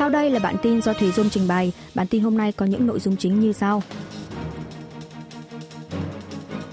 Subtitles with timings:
[0.00, 1.72] Sau đây là bản tin do Thủy Dung trình bày.
[1.94, 3.82] Bản tin hôm nay có những nội dung chính như sau.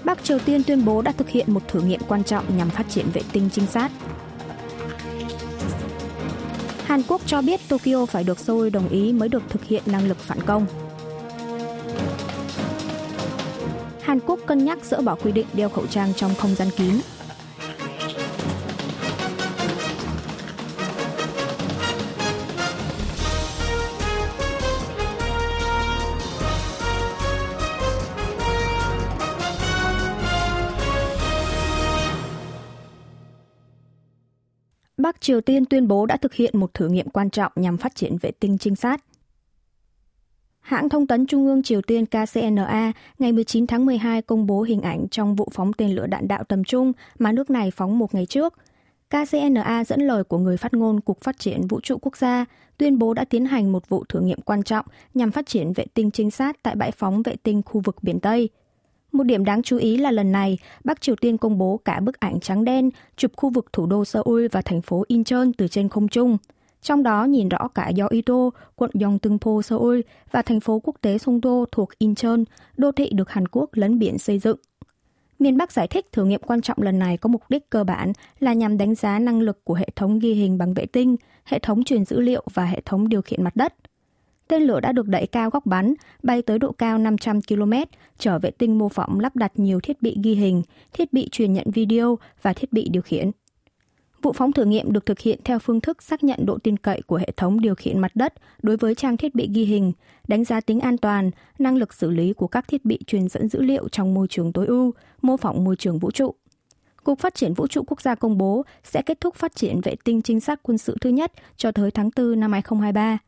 [0.04, 2.86] Bắc Triều Tiên tuyên bố đã thực hiện một thử nghiệm quan trọng nhằm phát
[2.90, 3.90] triển vệ tinh trinh sát.
[6.84, 10.08] Hàn Quốc cho biết Tokyo phải được Seoul đồng ý mới được thực hiện năng
[10.08, 10.66] lực phản công.
[14.00, 16.94] Hàn Quốc cân nhắc dỡ bỏ quy định đeo khẩu trang trong không gian kín.
[35.28, 38.16] Triều Tiên tuyên bố đã thực hiện một thử nghiệm quan trọng nhằm phát triển
[38.16, 39.04] vệ tinh trinh sát.
[40.60, 44.82] Hãng thông tấn Trung ương Triều Tiên KCNA ngày 19 tháng 12 công bố hình
[44.82, 48.14] ảnh trong vụ phóng tên lửa đạn đạo tầm trung mà nước này phóng một
[48.14, 48.54] ngày trước.
[49.08, 52.44] KCNA dẫn lời của người phát ngôn Cục Phát triển Vũ trụ Quốc gia
[52.78, 55.86] tuyên bố đã tiến hành một vụ thử nghiệm quan trọng nhằm phát triển vệ
[55.94, 58.48] tinh trinh sát tại bãi phóng vệ tinh khu vực biển Tây.
[59.12, 62.20] Một điểm đáng chú ý là lần này, Bắc Triều Tiên công bố cả bức
[62.20, 65.88] ảnh trắng đen chụp khu vực thủ đô Seoul và thành phố Incheon từ trên
[65.88, 66.38] không trung.
[66.82, 70.00] Trong đó nhìn rõ cả Yeouido, quận Yongtungpo, Seoul
[70.30, 72.38] và thành phố quốc tế Songdo thuộc Incheon,
[72.76, 74.58] đô thị được Hàn Quốc lấn biển xây dựng.
[75.38, 78.12] Miền Bắc giải thích thử nghiệm quan trọng lần này có mục đích cơ bản
[78.40, 81.58] là nhằm đánh giá năng lực của hệ thống ghi hình bằng vệ tinh, hệ
[81.58, 83.74] thống truyền dữ liệu và hệ thống điều khiển mặt đất–
[84.48, 87.72] Tên lửa đã được đẩy cao góc bắn, bay tới độ cao 500 km,
[88.18, 90.62] chở vệ tinh mô phỏng lắp đặt nhiều thiết bị ghi hình,
[90.92, 93.30] thiết bị truyền nhận video và thiết bị điều khiển.
[94.22, 97.02] Vụ phóng thử nghiệm được thực hiện theo phương thức xác nhận độ tin cậy
[97.02, 99.92] của hệ thống điều khiển mặt đất đối với trang thiết bị ghi hình,
[100.28, 103.48] đánh giá tính an toàn, năng lực xử lý của các thiết bị truyền dẫn
[103.48, 106.34] dữ liệu trong môi trường tối ưu, mô phỏng môi trường vũ trụ.
[107.04, 109.94] Cục Phát triển Vũ trụ Quốc gia công bố sẽ kết thúc phát triển vệ
[110.04, 113.18] tinh trinh sát quân sự thứ nhất cho tới tháng 4 năm 2023.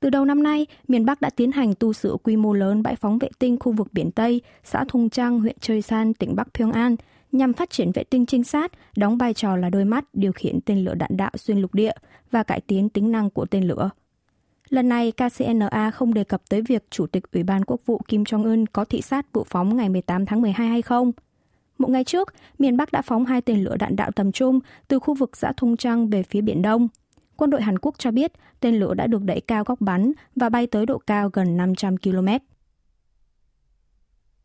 [0.00, 2.96] Từ đầu năm nay, miền Bắc đã tiến hành tu sửa quy mô lớn bãi
[2.96, 6.48] phóng vệ tinh khu vực biển Tây, xã Thung Trang, huyện Choi San, tỉnh Bắc
[6.54, 6.96] Pyongan,
[7.32, 10.60] nhằm phát triển vệ tinh trinh sát, đóng vai trò là đôi mắt điều khiển
[10.60, 11.92] tên lửa đạn đạo xuyên lục địa
[12.30, 13.90] và cải tiến tính năng của tên lửa.
[14.68, 18.22] Lần này, KCNA không đề cập tới việc Chủ tịch Ủy ban Quốc vụ Kim
[18.22, 21.12] Jong-un có thị sát vụ phóng ngày 18 tháng 12 hay không.
[21.78, 24.98] Một ngày trước, miền Bắc đã phóng hai tên lửa đạn đạo tầm trung từ
[24.98, 26.88] khu vực xã Thung Trăng về phía Biển Đông–
[27.38, 30.48] quân đội Hàn Quốc cho biết tên lửa đã được đẩy cao góc bắn và
[30.48, 32.28] bay tới độ cao gần 500 km.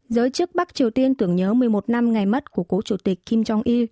[0.09, 3.25] Giới chức Bắc Triều Tiên tưởng nhớ 11 năm ngày mất của cố chủ tịch
[3.25, 3.85] Kim Jong-il.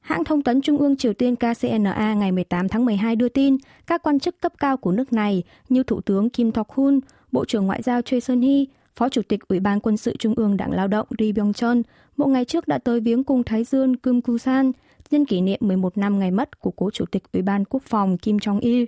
[0.00, 4.02] Hãng thông tấn Trung ương Triều Tiên KCNA ngày 18 tháng 12 đưa tin các
[4.02, 7.00] quan chức cấp cao của nước này như Thủ tướng Kim Thok-hun,
[7.32, 8.64] Bộ trưởng Ngoại giao Choi Sun-hee,
[8.96, 11.82] Phó Chủ tịch Ủy ban Quân sự Trung ương Đảng Lao động Ri Byung-chun,
[12.16, 14.72] một ngày trước đã tới viếng cung Thái Dương Kim Kusan,
[15.14, 18.18] nhân kỷ niệm 11 năm ngày mất của cố chủ tịch Ủy ban Quốc phòng
[18.18, 18.86] Kim Jong-il.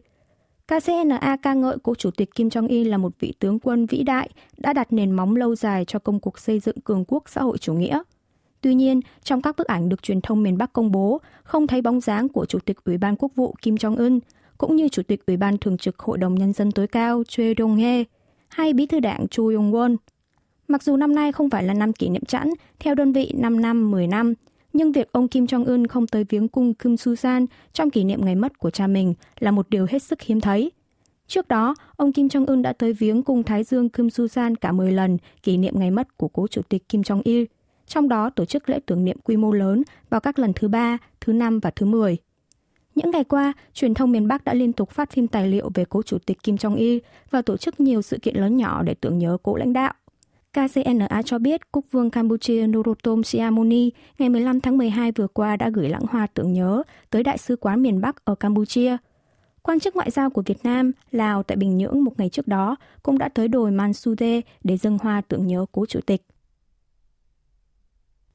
[0.66, 4.31] KCNA ca ngợi cố chủ tịch Kim Jong-il là một vị tướng quân vĩ đại
[4.56, 7.59] đã đặt nền móng lâu dài cho công cuộc xây dựng cường quốc xã hội
[7.59, 8.03] chủ nghĩa.
[8.60, 11.82] Tuy nhiên, trong các bức ảnh được truyền thông miền Bắc công bố, không thấy
[11.82, 14.20] bóng dáng của Chủ tịch Ủy ban Quốc vụ Kim Jong-un,
[14.58, 17.54] cũng như Chủ tịch Ủy ban Thường trực Hội đồng Nhân dân tối cao Choi
[17.54, 18.04] Dong-hye
[18.48, 19.97] hay Bí thư đảng Chu Yong-won.
[20.69, 23.60] Mặc dù năm nay không phải là năm kỷ niệm chẵn, theo đơn vị 5
[23.60, 24.34] năm, 10 năm,
[24.76, 28.34] nhưng việc ông Kim Jong-un không tới viếng cung Kim Su-san trong kỷ niệm ngày
[28.34, 30.70] mất của cha mình là một điều hết sức hiếm thấy.
[31.26, 34.92] Trước đó, ông Kim Jong-un đã tới viếng cung Thái Dương Kim Su-san cả 10
[34.92, 37.47] lần kỷ niệm ngày mất của cố chủ tịch Kim Jong-il,
[37.87, 40.98] trong đó tổ chức lễ tưởng niệm quy mô lớn vào các lần thứ ba,
[41.20, 42.16] thứ năm và thứ 10.
[42.94, 45.84] Những ngày qua, truyền thông miền Bắc đã liên tục phát phim tài liệu về
[45.88, 47.00] cố chủ tịch Kim Jong-il
[47.31, 49.94] và tổ chức nhiều sự kiện lớn nhỏ để tưởng nhớ cố lãnh đạo.
[50.56, 55.71] KCNA cho biết Quốc vương Campuchia Norodom Sihamoni ngày 15 tháng 12 vừa qua đã
[55.71, 58.97] gửi lãng hoa tưởng nhớ tới Đại sứ quán miền Bắc ở Campuchia.
[59.62, 62.77] Quan chức ngoại giao của Việt Nam, Lào tại Bình Nhưỡng một ngày trước đó
[63.03, 66.22] cũng đã tới đồi Mansude để dâng hoa tưởng nhớ cố chủ tịch.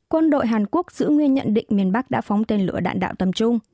[0.10, 3.00] Quân đội Hàn Quốc giữ nguyên nhận định miền Bắc đã phóng tên lửa đạn
[3.00, 3.60] đạo tầm trung–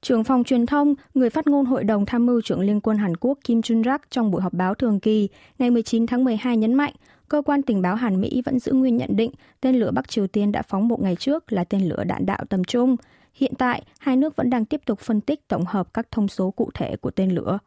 [0.00, 3.16] Trưởng phòng truyền thông, người phát ngôn Hội đồng Tham mưu trưởng Liên quân Hàn
[3.16, 5.28] Quốc Kim Jun-rak trong buổi họp báo thường kỳ
[5.58, 6.92] ngày 19 tháng 12 nhấn mạnh,
[7.28, 10.26] cơ quan tình báo Hàn Mỹ vẫn giữ nguyên nhận định tên lửa Bắc Triều
[10.26, 12.96] Tiên đã phóng một ngày trước là tên lửa đạn đạo tầm trung.
[13.34, 16.50] Hiện tại, hai nước vẫn đang tiếp tục phân tích tổng hợp các thông số
[16.50, 17.58] cụ thể của tên lửa.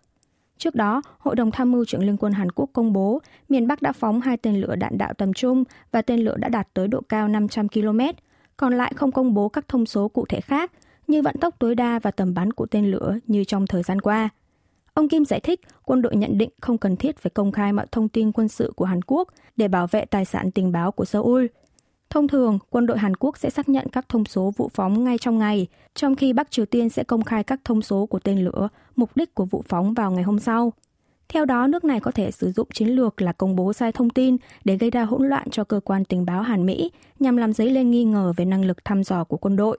[0.57, 3.81] Trước đó, Hội đồng Tham mưu trưởng Liên quân Hàn Quốc công bố miền Bắc
[3.81, 6.87] đã phóng hai tên lửa đạn đạo tầm trung và tên lửa đã đạt tới
[6.87, 7.99] độ cao 500 km,
[8.57, 10.71] còn lại không công bố các thông số cụ thể khác–
[11.09, 14.01] như vận tốc tối đa và tầm bắn của tên lửa như trong thời gian
[14.01, 14.29] qua.
[14.93, 17.87] Ông Kim giải thích quân đội nhận định không cần thiết phải công khai mọi
[17.91, 19.27] thông tin quân sự của Hàn Quốc
[19.57, 21.45] để bảo vệ tài sản tình báo của Seoul.
[22.09, 25.17] Thông thường, quân đội Hàn Quốc sẽ xác nhận các thông số vụ phóng ngay
[25.17, 28.39] trong ngày, trong khi Bắc Triều Tiên sẽ công khai các thông số của tên
[28.39, 30.73] lửa, mục đích của vụ phóng vào ngày hôm sau.
[31.29, 34.09] Theo đó, nước này có thể sử dụng chiến lược là công bố sai thông
[34.09, 37.53] tin để gây ra hỗn loạn cho cơ quan tình báo Hàn Mỹ nhằm làm
[37.53, 39.77] dấy lên nghi ngờ về năng lực thăm dò của quân đội.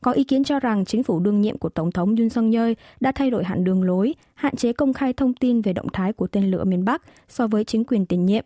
[0.00, 2.72] Có ý kiến cho rằng chính phủ đương nhiệm của Tổng thống Yoon song yeol
[3.00, 6.12] đã thay đổi hẳn đường lối, hạn chế công khai thông tin về động thái
[6.12, 8.44] của tên lửa miền Bắc so với chính quyền tiền nhiệm.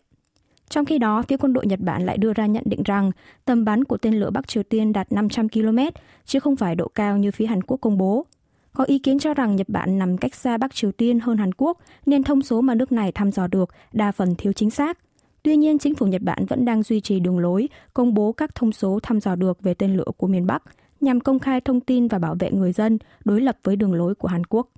[0.68, 3.10] Trong khi đó, phía quân đội Nhật Bản lại đưa ra nhận định rằng
[3.44, 5.78] tầm bắn của tên lửa Bắc Triều Tiên đạt 500 km,
[6.24, 8.26] chứ không phải độ cao như phía Hàn Quốc công bố.
[8.72, 11.52] Có ý kiến cho rằng Nhật Bản nằm cách xa Bắc Triều Tiên hơn Hàn
[11.54, 14.98] Quốc, nên thông số mà nước này thăm dò được đa phần thiếu chính xác.
[15.42, 18.54] Tuy nhiên, chính phủ Nhật Bản vẫn đang duy trì đường lối công bố các
[18.54, 20.62] thông số thăm dò được về tên lửa của miền Bắc,
[21.02, 24.14] nhằm công khai thông tin và bảo vệ người dân đối lập với đường lối
[24.14, 24.68] của Hàn Quốc.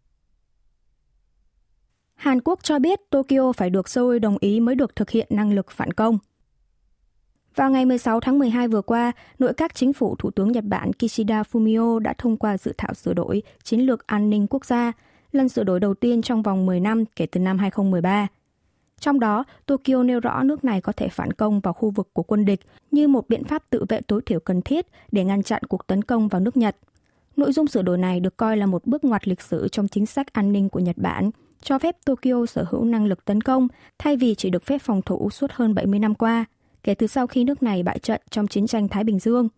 [2.15, 5.53] Hàn Quốc cho biết Tokyo phải được Seoul đồng ý mới được thực hiện năng
[5.53, 6.19] lực phản công.
[7.55, 10.91] Vào ngày 16 tháng 12 vừa qua, nội các chính phủ Thủ tướng Nhật Bản
[10.93, 14.93] Kishida Fumio đã thông qua dự thảo sửa đổi chiến lược an ninh quốc gia,
[15.33, 18.27] lần sửa đổi đầu tiên trong vòng 10 năm kể từ năm 2013.
[19.01, 22.23] Trong đó, Tokyo nêu rõ nước này có thể phản công vào khu vực của
[22.23, 22.61] quân địch
[22.91, 26.03] như một biện pháp tự vệ tối thiểu cần thiết để ngăn chặn cuộc tấn
[26.03, 26.77] công vào nước Nhật.
[27.37, 30.07] Nội dung sửa đổi này được coi là một bước ngoặt lịch sử trong chính
[30.07, 31.31] sách an ninh của Nhật Bản,
[31.63, 33.69] cho phép Tokyo sở hữu năng lực tấn công
[33.99, 36.45] thay vì chỉ được phép phòng thủ suốt hơn 70 năm qua,
[36.83, 39.49] kể từ sau khi nước này bại trận trong chiến tranh Thái Bình Dương.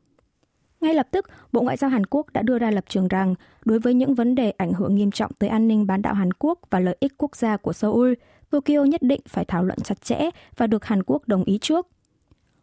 [0.86, 3.34] Ngay lập tức, Bộ Ngoại giao Hàn Quốc đã đưa ra lập trường rằng
[3.64, 6.32] đối với những vấn đề ảnh hưởng nghiêm trọng tới an ninh bán đảo Hàn
[6.32, 8.12] Quốc và lợi ích quốc gia của Seoul,
[8.50, 11.88] Tokyo nhất định phải thảo luận chặt chẽ và được Hàn Quốc đồng ý trước.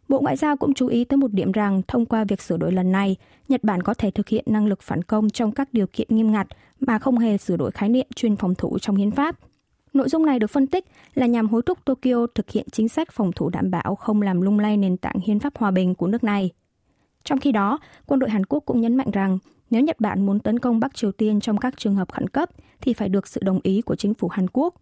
[0.08, 2.72] Bộ Ngoại giao cũng chú ý tới một điểm rằng thông qua việc sửa đổi
[2.72, 3.16] lần này,
[3.48, 6.32] Nhật Bản có thể thực hiện năng lực phản công trong các điều kiện nghiêm
[6.32, 6.46] ngặt
[6.80, 9.36] mà không hề sửa đổi khái niệm chuyên phòng thủ trong hiến pháp.
[9.92, 10.84] Nội dung này được phân tích
[11.14, 14.40] là nhằm hối thúc Tokyo thực hiện chính sách phòng thủ đảm bảo không làm
[14.40, 16.50] lung lay nền tảng hiến pháp hòa bình của nước này.
[17.24, 19.38] Trong khi đó, quân đội Hàn Quốc cũng nhấn mạnh rằng
[19.70, 22.50] nếu Nhật Bản muốn tấn công Bắc Triều Tiên trong các trường hợp khẩn cấp
[22.80, 24.74] thì phải được sự đồng ý của chính phủ Hàn Quốc.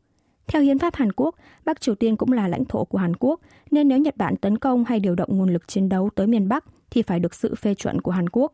[0.46, 1.34] Theo hiến pháp Hàn Quốc,
[1.64, 3.40] Bắc Triều Tiên cũng là lãnh thổ của Hàn Quốc,
[3.70, 6.48] nên nếu Nhật Bản tấn công hay điều động nguồn lực chiến đấu tới miền
[6.48, 8.52] Bắc thì phải được sự phê chuẩn của Hàn Quốc.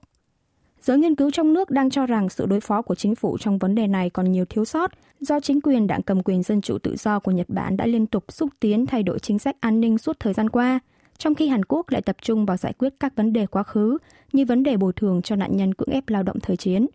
[0.81, 3.59] Giới nghiên cứu trong nước đang cho rằng sự đối phó của chính phủ trong
[3.59, 6.79] vấn đề này còn nhiều thiếu sót do chính quyền đảng cầm quyền dân chủ
[6.79, 9.81] tự do của Nhật Bản đã liên tục xúc tiến thay đổi chính sách an
[9.81, 10.81] ninh suốt thời gian qua,
[11.19, 13.99] trong khi Hàn Quốc lại tập trung vào giải quyết các vấn đề quá khứ
[14.33, 16.87] như vấn đề bồi thường cho nạn nhân cưỡng ép lao động thời chiến.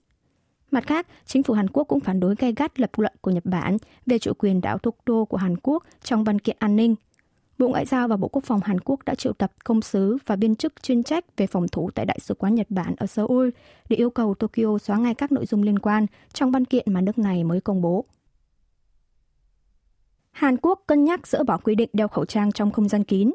[0.71, 3.45] Mặt khác, chính phủ Hàn Quốc cũng phản đối gay gắt lập luận của Nhật
[3.45, 6.95] Bản về chủ quyền đảo Tokyo của Hàn Quốc trong văn kiện an ninh.
[7.57, 10.35] Bộ Ngoại giao và Bộ Quốc phòng Hàn Quốc đã triệu tập công sứ và
[10.35, 13.49] viên chức chuyên trách về phòng thủ tại Đại sứ quán Nhật Bản ở Seoul
[13.89, 17.01] để yêu cầu Tokyo xóa ngay các nội dung liên quan trong văn kiện mà
[17.01, 18.05] nước này mới công bố.
[20.31, 23.31] Hàn Quốc cân nhắc dỡ bỏ quy định đeo khẩu trang trong không gian kín.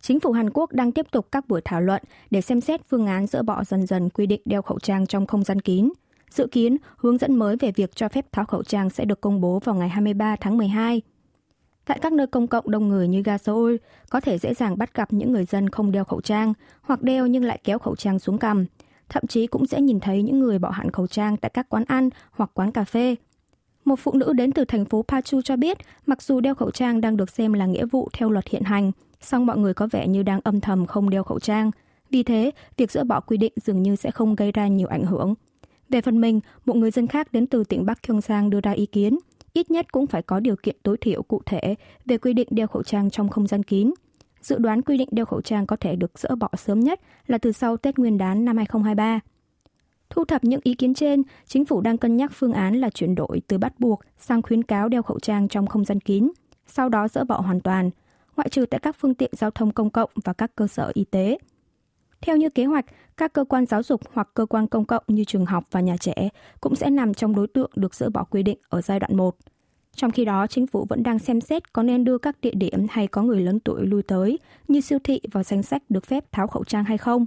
[0.00, 3.06] Chính phủ Hàn Quốc đang tiếp tục các buổi thảo luận để xem xét phương
[3.06, 5.88] án dỡ bỏ dần dần quy định đeo khẩu trang trong không gian kín.
[6.30, 9.40] Dự kiến, hướng dẫn mới về việc cho phép tháo khẩu trang sẽ được công
[9.40, 11.02] bố vào ngày 23 tháng 12.
[11.84, 13.76] Tại các nơi công cộng đông người như ga Seoul,
[14.10, 16.52] có thể dễ dàng bắt gặp những người dân không đeo khẩu trang
[16.82, 18.66] hoặc đeo nhưng lại kéo khẩu trang xuống cằm.
[19.08, 21.84] Thậm chí cũng sẽ nhìn thấy những người bỏ hẳn khẩu trang tại các quán
[21.84, 23.16] ăn hoặc quán cà phê.
[23.84, 27.00] Một phụ nữ đến từ thành phố Pachu cho biết, mặc dù đeo khẩu trang
[27.00, 30.08] đang được xem là nghĩa vụ theo luật hiện hành, song mọi người có vẻ
[30.08, 31.70] như đang âm thầm không đeo khẩu trang.
[32.10, 35.04] Vì thế, việc dỡ bỏ quy định dường như sẽ không gây ra nhiều ảnh
[35.04, 35.34] hưởng.
[35.88, 38.86] Về phần mình, một người dân khác đến từ tỉnh Bắc Gyeongsang đưa ra ý
[38.86, 39.18] kiến,
[39.52, 41.74] ít nhất cũng phải có điều kiện tối thiểu cụ thể
[42.06, 43.90] về quy định đeo khẩu trang trong không gian kín.
[44.40, 47.38] Dự đoán quy định đeo khẩu trang có thể được dỡ bỏ sớm nhất là
[47.38, 49.20] từ sau Tết Nguyên đán năm 2023.
[50.10, 53.14] Thu thập những ý kiến trên, chính phủ đang cân nhắc phương án là chuyển
[53.14, 56.30] đổi từ bắt buộc sang khuyến cáo đeo khẩu trang trong không gian kín,
[56.66, 57.90] sau đó dỡ bỏ hoàn toàn,
[58.38, 61.04] ngoại trừ tại các phương tiện giao thông công cộng và các cơ sở y
[61.04, 61.38] tế.
[62.20, 62.84] Theo như kế hoạch,
[63.16, 65.96] các cơ quan giáo dục hoặc cơ quan công cộng như trường học và nhà
[66.00, 66.28] trẻ
[66.60, 69.36] cũng sẽ nằm trong đối tượng được dỡ bỏ quy định ở giai đoạn 1.
[69.94, 72.86] Trong khi đó, chính phủ vẫn đang xem xét có nên đưa các địa điểm
[72.90, 76.32] hay có người lớn tuổi lui tới như siêu thị vào danh sách được phép
[76.32, 77.26] tháo khẩu trang hay không.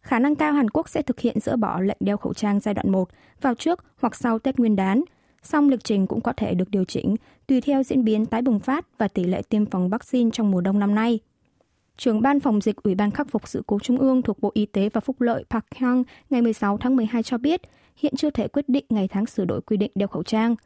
[0.00, 2.74] Khả năng cao Hàn Quốc sẽ thực hiện dỡ bỏ lệnh đeo khẩu trang giai
[2.74, 3.08] đoạn 1
[3.40, 5.04] vào trước hoặc sau Tết Nguyên đán,
[5.42, 7.16] song lịch trình cũng có thể được điều chỉnh
[7.46, 10.60] tùy theo diễn biến tái bùng phát và tỷ lệ tiêm phòng vaccine trong mùa
[10.60, 11.18] đông năm nay.
[11.96, 14.66] Trưởng ban phòng dịch Ủy ban khắc phục sự cố Trung ương thuộc Bộ Y
[14.66, 17.60] tế và Phúc lợi Park Hyung ngày 16 tháng 12 cho biết
[17.96, 20.56] hiện chưa thể quyết định ngày tháng sửa đổi quy định đeo khẩu trang.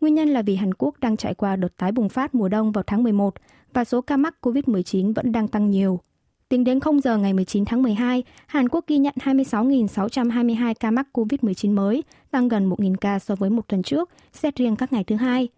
[0.00, 2.72] Nguyên nhân là vì Hàn Quốc đang trải qua đợt tái bùng phát mùa đông
[2.72, 3.34] vào tháng 11
[3.72, 6.00] và số ca mắc COVID-19 vẫn đang tăng nhiều.
[6.48, 11.08] Tính đến 0 giờ ngày 19 tháng 12, Hàn Quốc ghi nhận 26.622 ca mắc
[11.12, 12.02] COVID-19 mới,
[12.34, 15.48] tăng gần 1.000 ca so với một tuần trước, xét riêng các ngày thứ hai.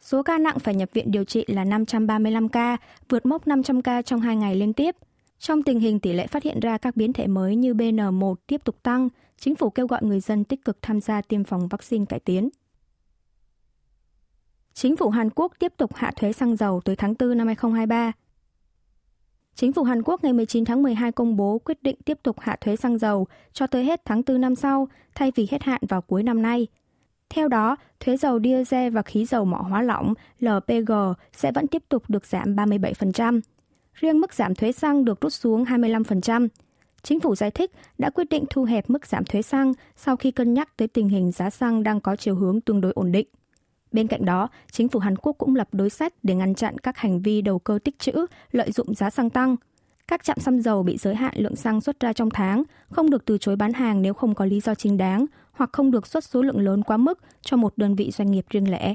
[0.00, 2.76] Số ca nặng phải nhập viện điều trị là 535 ca,
[3.08, 4.96] vượt mốc 500 ca trong hai ngày liên tiếp.
[5.38, 8.64] Trong tình hình tỷ lệ phát hiện ra các biến thể mới như BN1 tiếp
[8.64, 12.04] tục tăng, chính phủ kêu gọi người dân tích cực tham gia tiêm phòng vaccine
[12.04, 12.48] cải tiến.
[14.72, 18.12] Chính phủ Hàn Quốc tiếp tục hạ thuế xăng dầu tới tháng 4 năm 2023.
[19.56, 22.56] Chính phủ Hàn Quốc ngày 19 tháng 12 công bố quyết định tiếp tục hạ
[22.60, 26.00] thuế xăng dầu cho tới hết tháng 4 năm sau, thay vì hết hạn vào
[26.00, 26.66] cuối năm nay.
[27.30, 30.92] Theo đó, thuế dầu diesel và khí dầu mỏ hóa lỏng LPG
[31.32, 33.40] sẽ vẫn tiếp tục được giảm 37%.
[33.94, 36.48] Riêng mức giảm thuế xăng được rút xuống 25%.
[37.02, 40.30] Chính phủ giải thích đã quyết định thu hẹp mức giảm thuế xăng sau khi
[40.30, 43.26] cân nhắc tới tình hình giá xăng đang có chiều hướng tương đối ổn định.
[43.94, 46.98] Bên cạnh đó, chính phủ Hàn Quốc cũng lập đối sách để ngăn chặn các
[46.98, 49.56] hành vi đầu cơ tích trữ, lợi dụng giá xăng tăng.
[50.08, 53.24] Các trạm xăng dầu bị giới hạn lượng xăng xuất ra trong tháng, không được
[53.24, 56.24] từ chối bán hàng nếu không có lý do chính đáng, hoặc không được xuất
[56.24, 58.94] số lượng lớn quá mức cho một đơn vị doanh nghiệp riêng lẻ.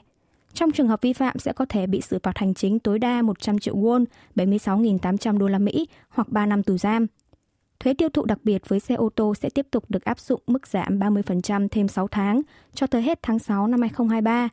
[0.54, 3.22] Trong trường hợp vi phạm sẽ có thể bị xử phạt hành chính tối đa
[3.22, 7.08] 100 triệu won, 76.800 đô la Mỹ hoặc 3 năm tù giam.
[7.80, 10.42] Thuế tiêu thụ đặc biệt với xe ô tô sẽ tiếp tục được áp dụng
[10.48, 12.42] mức giảm 30% thêm 6 tháng
[12.74, 14.50] cho tới hết tháng 6 năm 2023.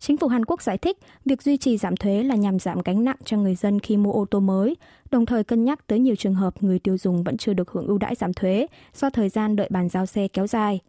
[0.00, 3.04] Chính phủ Hàn Quốc giải thích việc duy trì giảm thuế là nhằm giảm gánh
[3.04, 4.76] nặng cho người dân khi mua ô tô mới,
[5.10, 7.86] đồng thời cân nhắc tới nhiều trường hợp người tiêu dùng vẫn chưa được hưởng
[7.86, 10.80] ưu đãi giảm thuế do thời gian đợi bàn giao xe kéo dài.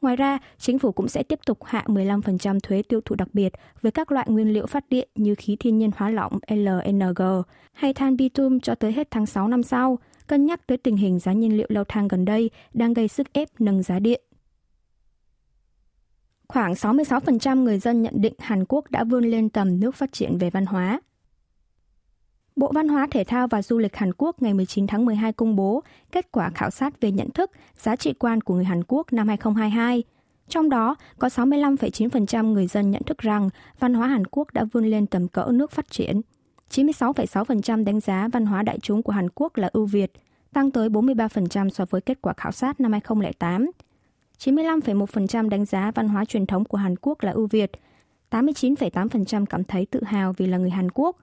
[0.00, 3.52] Ngoài ra, chính phủ cũng sẽ tiếp tục hạ 15% thuế tiêu thụ đặc biệt
[3.82, 7.22] với các loại nguyên liệu phát điện như khí thiên nhiên hóa lỏng LNG
[7.72, 11.18] hay than bitum cho tới hết tháng 6 năm sau, cân nhắc tới tình hình
[11.18, 14.22] giá nhiên liệu leo thang gần đây đang gây sức ép nâng giá điện.
[16.52, 20.38] Khoảng 66% người dân nhận định Hàn Quốc đã vươn lên tầm nước phát triển
[20.38, 21.00] về văn hóa.
[22.56, 25.56] Bộ Văn hóa Thể thao và Du lịch Hàn Quốc ngày 19 tháng 12 công
[25.56, 29.12] bố kết quả khảo sát về nhận thức, giá trị quan của người Hàn Quốc
[29.12, 30.02] năm 2022.
[30.48, 34.86] Trong đó, có 65,9% người dân nhận thức rằng văn hóa Hàn Quốc đã vươn
[34.86, 36.20] lên tầm cỡ nước phát triển.
[36.70, 40.12] 96,6% đánh giá văn hóa đại chúng của Hàn Quốc là ưu việt,
[40.52, 43.70] tăng tới 43% so với kết quả khảo sát năm 2008.
[44.44, 47.70] 95,1% đánh giá văn hóa truyền thống của Hàn Quốc là ưu việt,
[48.30, 51.16] 89,8% cảm thấy tự hào vì là người Hàn Quốc,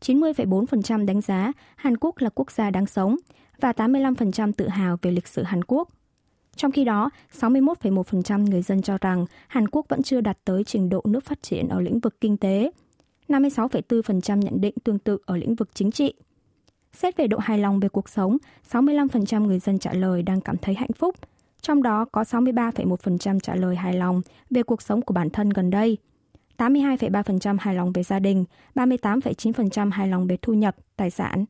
[0.00, 3.16] 90,4% đánh giá Hàn Quốc là quốc gia đáng sống
[3.60, 5.88] và 85% tự hào về lịch sử Hàn Quốc.
[6.56, 7.10] Trong khi đó,
[7.40, 11.42] 61,1% người dân cho rằng Hàn Quốc vẫn chưa đạt tới trình độ nước phát
[11.42, 12.70] triển ở lĩnh vực kinh tế.
[13.28, 16.14] 56,4% nhận định tương tự ở lĩnh vực chính trị.
[16.92, 18.36] Xét về độ hài lòng về cuộc sống,
[18.70, 21.14] 65% người dân trả lời đang cảm thấy hạnh phúc,
[21.62, 25.70] trong đó có 63,1% trả lời hài lòng về cuộc sống của bản thân gần
[25.70, 25.98] đây,
[26.58, 31.44] 82,3% hài lòng về gia đình, 38,9% hài lòng về thu nhập, tài sản.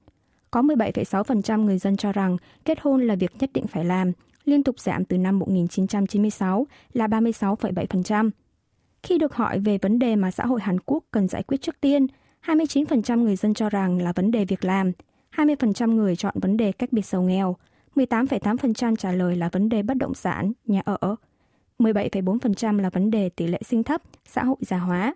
[0.50, 4.12] Có 17,6% người dân cho rằng kết hôn là việc nhất định phải làm,
[4.45, 8.31] liên tục giảm từ năm 1996 là 36,7%.
[9.02, 11.81] Khi được hỏi về vấn đề mà xã hội Hàn Quốc cần giải quyết trước
[11.81, 12.07] tiên,
[12.47, 14.92] 29% người dân cho rằng là vấn đề việc làm,
[15.37, 17.57] 20% người chọn vấn đề cách biệt giàu nghèo,
[17.96, 21.16] 18,8% trả lời là vấn đề bất động sản, nhà ở,
[21.78, 25.14] 17,4% là vấn đề tỷ lệ sinh thấp, xã hội già hóa.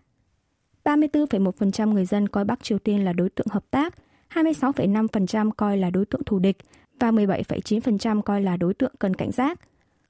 [0.84, 3.94] 34,1% người dân coi Bắc Triều Tiên là đối tượng hợp tác,
[4.34, 6.56] 26,5% coi là đối tượng thù địch
[7.00, 9.60] và 17,9% coi là đối tượng cần cảnh giác.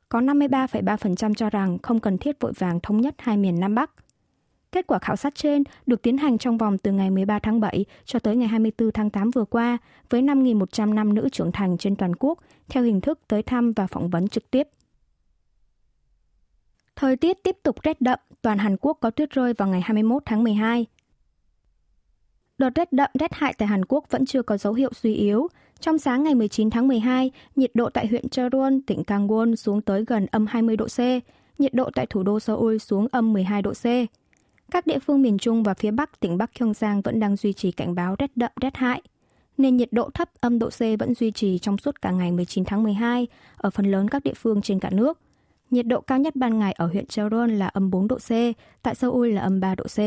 [0.09, 3.91] Có 53,3% cho rằng không cần thiết vội vàng thống nhất hai miền Nam Bắc.
[4.73, 7.85] Kết quả khảo sát trên được tiến hành trong vòng từ ngày 13 tháng 7
[8.05, 9.79] cho tới ngày 24 tháng 8 vừa qua
[10.11, 13.87] với 5.100 nam nữ trưởng thành trên toàn quốc theo hình thức tới thăm và
[13.87, 14.69] phỏng vấn trực tiếp.
[16.97, 20.23] Thời tiết tiếp tục rét đậm, toàn Hàn Quốc có tuyết rơi vào ngày 21
[20.27, 20.87] tháng 12.
[22.59, 25.49] Đợt rét đậm rét hại tại Hàn Quốc vẫn chưa có dấu hiệu suy yếu.
[25.81, 30.05] Trong sáng ngày 19 tháng 12, nhiệt độ tại huyện Cheon, tỉnh Kangwon xuống tới
[30.07, 30.99] gần âm 20 độ C,
[31.59, 33.85] nhiệt độ tại thủ đô Seoul xuống âm 12 độ C.
[34.71, 37.71] Các địa phương miền Trung và phía Bắc tỉnh Bắc Gyeongsang vẫn đang duy trì
[37.73, 39.03] cảnh báo rét đậm rét hại.
[39.59, 42.65] nên nhiệt độ thấp âm độ C vẫn duy trì trong suốt cả ngày 19
[42.65, 45.19] tháng 12 ở phần lớn các địa phương trên cả nước.
[45.71, 48.31] Nhiệt độ cao nhất ban ngày ở huyện Cheon là âm 4 độ C,
[48.83, 49.99] tại Seoul là âm 3 độ C.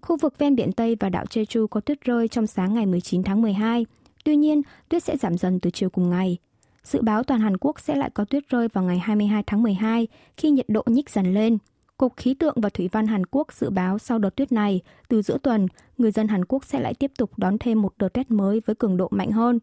[0.00, 3.22] Khu vực ven biển Tây và đảo Jeju có tuyết rơi trong sáng ngày 19
[3.22, 3.86] tháng 12.
[4.24, 6.38] Tuy nhiên, tuyết sẽ giảm dần từ chiều cùng ngày.
[6.84, 10.08] Dự báo toàn Hàn Quốc sẽ lại có tuyết rơi vào ngày 22 tháng 12
[10.36, 11.58] khi nhiệt độ nhích dần lên.
[12.00, 15.22] Cục Khí tượng và Thủy văn Hàn Quốc dự báo sau đợt tuyết này, từ
[15.22, 15.66] giữa tuần,
[15.98, 18.76] người dân Hàn Quốc sẽ lại tiếp tục đón thêm một đợt rét mới với
[18.76, 19.58] cường độ mạnh hơn.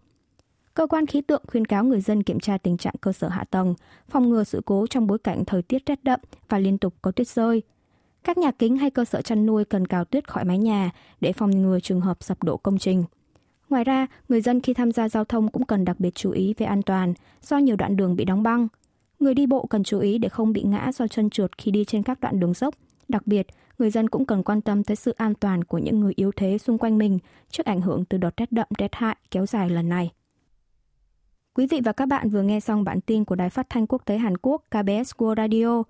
[0.74, 3.44] Cơ quan khí tượng khuyên cáo người dân kiểm tra tình trạng cơ sở hạ
[3.50, 3.75] tầng,
[4.10, 7.12] phòng ngừa sự cố trong bối cảnh thời tiết rét đậm và liên tục có
[7.12, 7.62] tuyết rơi.
[8.24, 10.91] Các nhà kính hay cơ sở chăn nuôi cần cào tuyết khỏi mái nhà
[11.22, 13.03] để phòng ngừa trường hợp sập đổ công trình.
[13.70, 16.53] Ngoài ra, người dân khi tham gia giao thông cũng cần đặc biệt chú ý
[16.58, 18.67] về an toàn do nhiều đoạn đường bị đóng băng.
[19.19, 21.86] Người đi bộ cần chú ý để không bị ngã do chân trượt khi đi
[21.86, 22.75] trên các đoạn đường dốc.
[23.07, 23.47] Đặc biệt,
[23.77, 26.57] người dân cũng cần quan tâm tới sự an toàn của những người yếu thế
[26.57, 27.19] xung quanh mình
[27.50, 30.12] trước ảnh hưởng từ đợt rét đậm rét hại kéo dài lần này.
[31.53, 34.01] Quý vị và các bạn vừa nghe xong bản tin của Đài Phát thanh Quốc
[34.05, 35.83] tế Hàn Quốc KBS World Radio